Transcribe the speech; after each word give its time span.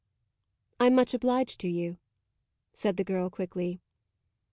"I'm 0.79 0.95
much 0.95 1.13
obliged 1.13 1.59
to 1.59 1.69
you," 1.69 1.99
said 2.73 2.97
the 2.97 3.03
girl 3.03 3.29
quickly. 3.29 3.81